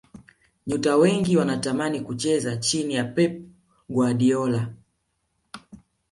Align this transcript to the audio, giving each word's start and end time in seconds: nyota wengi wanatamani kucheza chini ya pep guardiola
nyota 0.67 0.97
wengi 0.97 1.37
wanatamani 1.37 2.01
kucheza 2.01 2.57
chini 2.57 2.93
ya 2.93 3.03
pep 3.03 3.41
guardiola 3.89 4.67